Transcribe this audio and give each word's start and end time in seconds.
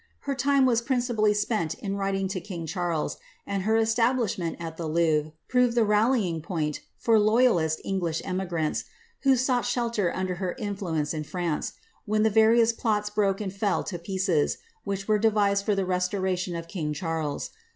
Her 0.21 0.33
time 0.33 0.65
was 0.65 0.81
principally 0.81 1.35
a 1.47 1.69
in 1.77 1.95
writing 1.95 2.27
to 2.29 2.41
king 2.41 2.65
Charles, 2.65 3.17
and 3.45 3.61
her 3.61 3.77
establishment 3.77 4.57
at 4.59 4.75
the 4.75 4.87
Louvre 4.87 5.31
pr< 5.47 5.59
the 5.67 5.83
rallying 5.85 6.41
point 6.41 6.79
for 6.97 7.19
loyalist 7.19 7.79
English 7.83 8.19
emigrants, 8.25 8.85
who 9.19 9.35
sought 9.35 9.63
shi 9.67 9.79
under 9.79 10.35
her 10.41 10.55
influence 10.57 11.13
in 11.13 11.23
France, 11.23 11.73
when 12.07 12.23
the 12.23 12.31
various 12.31 12.73
plots 12.73 13.11
broke 13.11 13.41
and 13.41 13.53
fe 13.53 13.83
pieces, 14.03 14.57
which 14.85 15.07
were 15.07 15.19
devised 15.19 15.63
for 15.65 15.75
the 15.75 15.85
restoration 15.85 16.55
of 16.55 16.67
king 16.67 16.93
Charles. 16.93 17.51